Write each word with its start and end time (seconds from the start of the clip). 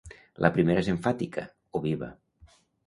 La 0.45 0.49
primera 0.55 0.83
és 0.85 0.89
emfàtica, 0.95 1.47
o 1.81 1.85
viva. 1.87 2.13